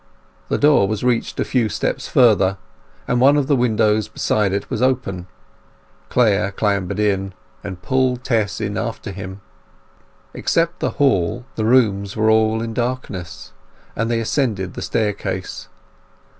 The 0.49 0.57
door 0.57 0.87
was 0.87 1.03
reached 1.03 1.39
a 1.39 1.45
few 1.45 1.69
steps 1.69 2.07
further, 2.07 2.57
and 3.07 3.21
one 3.21 3.37
of 3.37 3.45
the 3.45 3.55
windows 3.55 4.07
beside 4.07 4.51
it 4.51 4.67
was 4.67 4.81
open. 4.81 5.27
Clare 6.09 6.51
clambered 6.51 6.97
in, 6.99 7.35
and 7.63 7.83
pulled 7.83 8.23
Tess 8.23 8.59
in 8.59 8.77
after 8.79 9.11
him. 9.11 9.41
Except 10.33 10.79
the 10.79 10.89
hall, 10.97 11.45
the 11.53 11.65
rooms 11.65 12.15
were 12.17 12.31
all 12.31 12.63
in 12.63 12.73
darkness, 12.73 13.53
and 13.95 14.09
they 14.09 14.19
ascended 14.19 14.73
the 14.73 14.81
staircase. 14.81 15.69